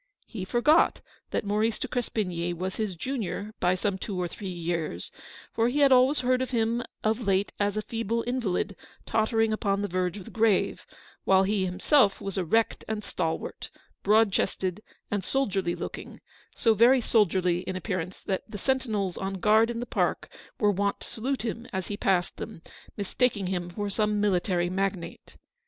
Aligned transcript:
He 0.25 0.45
forgot 0.45 0.99
that 1.29 1.43
Maurice 1.45 1.77
de 1.77 1.87
Crespigny 1.87 2.53
was 2.55 2.77
his 2.77 2.95
junior 2.95 3.53
by 3.59 3.75
some 3.75 3.99
two 3.99 4.19
or 4.19 4.27
three 4.27 4.49
years; 4.49 5.11
for 5.53 5.67
he 5.69 5.81
had 5.81 5.91
always 5.91 6.21
heard 6.21 6.41
of 6.41 6.49
him 6.49 6.81
of 7.03 7.21
late 7.27 7.51
as 7.59 7.77
a 7.77 7.83
feeble 7.83 8.23
invalid 8.25 8.75
tottering 9.05 9.53
upon 9.53 9.83
the 9.83 9.87
verge 9.87 10.17
of 10.17 10.25
the 10.25 10.31
grave; 10.31 10.87
while 11.23 11.43
he 11.43 11.65
himself 11.65 12.19
was 12.19 12.35
erect 12.35 12.83
and 12.87 13.03
stal 13.03 13.37
wart, 13.37 13.69
broad 14.01 14.31
chested 14.31 14.81
and 15.11 15.23
soldierly 15.23 15.75
looking; 15.75 16.19
so 16.55 16.73
very 16.73 16.99
soldierly 16.99 17.59
in 17.59 17.75
appearance 17.75 18.23
that 18.23 18.41
the 18.49 18.57
sentinels 18.57 19.17
on 19.19 19.35
guard 19.35 19.69
in 19.69 19.79
the 19.79 19.85
park 19.85 20.29
were 20.59 20.71
wont 20.71 21.01
to 21.01 21.07
salute 21.07 21.43
him 21.45 21.67
as 21.71 21.89
he 21.89 21.95
passed 21.95 22.37
them, 22.37 22.63
mistaking 22.97 23.45
him 23.45 23.69
for 23.69 23.87
some 23.87 24.19
military 24.19 24.67
magnate. 24.67 25.35